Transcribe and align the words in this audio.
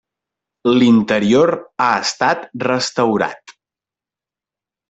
L'interior 0.77 1.51
ha 1.87 1.91
estat 2.07 2.49
restaurat. 2.67 3.55